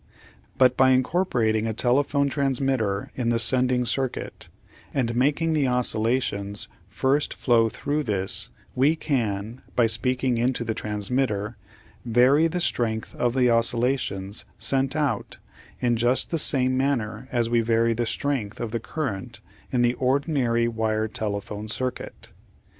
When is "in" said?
3.13-3.29, 15.79-15.97, 19.71-19.83